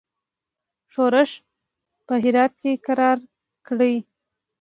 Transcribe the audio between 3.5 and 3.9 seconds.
کړ.